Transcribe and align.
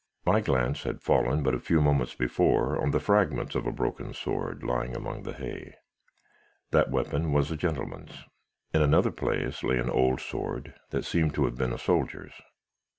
"My 0.25 0.41
glance 0.41 0.81
had 0.81 1.03
fallen, 1.03 1.43
but 1.43 1.53
a 1.53 1.59
few 1.59 1.79
moments 1.79 2.15
before, 2.15 2.81
on 2.81 2.89
the 2.89 2.99
fragments 2.99 3.53
of 3.53 3.67
a 3.67 3.71
broken 3.71 4.15
sword, 4.15 4.63
lying 4.63 4.95
among 4.95 5.21
the 5.21 5.33
hay. 5.33 5.75
That 6.71 6.89
weapon 6.89 7.31
was 7.33 7.51
a 7.51 7.55
gentleman's. 7.55 8.25
In 8.73 8.81
another 8.81 9.11
place, 9.11 9.61
lay 9.61 9.77
an 9.77 9.91
old 9.91 10.19
sword 10.19 10.73
that 10.89 11.05
seemed 11.05 11.35
to 11.35 11.45
have 11.45 11.53
been 11.55 11.71
a 11.71 11.77
soldier's. 11.77 12.33